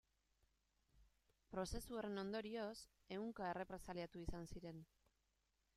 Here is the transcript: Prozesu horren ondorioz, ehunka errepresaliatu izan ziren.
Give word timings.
Prozesu 1.51 1.99
horren 1.99 2.23
ondorioz, 2.23 2.75
ehunka 3.19 3.53
errepresaliatu 3.53 4.25
izan 4.27 4.53
ziren. 4.55 4.83